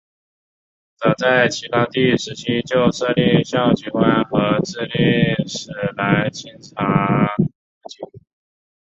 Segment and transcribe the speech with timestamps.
[0.97, 7.43] 早在齐高帝时期就设立校籍官和置令史来清查户
[7.87, 8.19] 籍。